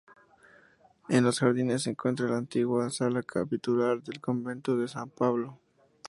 [1.09, 5.59] En los jardines se encuentra la antigua sala capitular del convento de San Pablo.